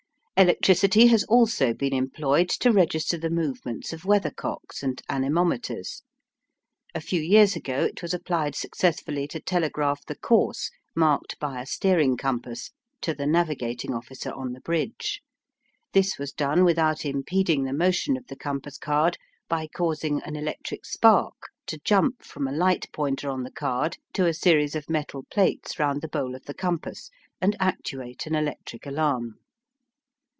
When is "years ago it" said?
7.21-8.01